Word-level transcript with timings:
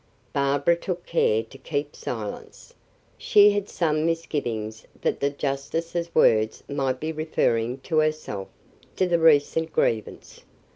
Barbara 0.33 0.75
took 0.77 1.05
care 1.05 1.43
to 1.43 1.57
keep 1.59 1.95
silence; 1.95 2.73
she 3.19 3.51
had 3.51 3.69
some 3.69 4.03
misgivings 4.03 4.87
that 4.99 5.19
the 5.19 5.29
justice's 5.29 6.09
words 6.15 6.63
might 6.67 6.99
be 6.99 7.11
referring 7.11 7.77
to 7.81 7.99
herself 7.99 8.47
to 8.95 9.05
the 9.07 9.19
recent 9.19 9.71
grievance. 9.71 10.41